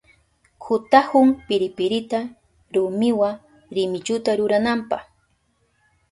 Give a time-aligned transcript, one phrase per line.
[0.63, 2.19] Kutahun piripirita
[2.73, 3.29] rumiwa
[3.75, 4.97] rimilluta rurananpa.